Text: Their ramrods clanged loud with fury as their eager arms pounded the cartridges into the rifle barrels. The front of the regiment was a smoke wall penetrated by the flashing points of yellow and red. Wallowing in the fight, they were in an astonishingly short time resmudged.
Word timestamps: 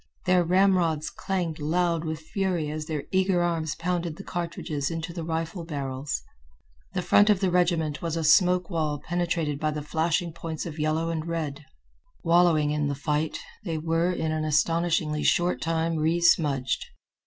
Their 0.25 0.43
ramrods 0.43 1.11
clanged 1.11 1.59
loud 1.59 2.05
with 2.05 2.21
fury 2.21 2.71
as 2.71 2.87
their 2.87 3.03
eager 3.11 3.43
arms 3.43 3.75
pounded 3.75 4.15
the 4.15 4.23
cartridges 4.23 4.89
into 4.89 5.13
the 5.13 5.23
rifle 5.23 5.63
barrels. 5.63 6.23
The 6.95 7.03
front 7.03 7.29
of 7.29 7.39
the 7.39 7.51
regiment 7.51 8.01
was 8.01 8.17
a 8.17 8.23
smoke 8.23 8.71
wall 8.71 8.99
penetrated 9.05 9.59
by 9.59 9.69
the 9.69 9.83
flashing 9.83 10.33
points 10.33 10.65
of 10.65 10.79
yellow 10.79 11.11
and 11.11 11.27
red. 11.27 11.65
Wallowing 12.23 12.71
in 12.71 12.87
the 12.87 12.95
fight, 12.95 13.37
they 13.63 13.77
were 13.77 14.11
in 14.11 14.31
an 14.31 14.43
astonishingly 14.43 15.21
short 15.21 15.61
time 15.61 15.97
resmudged. 15.99 16.83